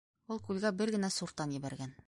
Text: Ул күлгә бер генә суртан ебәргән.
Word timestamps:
Ул 0.35 0.39
күлгә 0.47 0.71
бер 0.81 0.93
генә 0.97 1.11
суртан 1.19 1.57
ебәргән. 1.61 1.97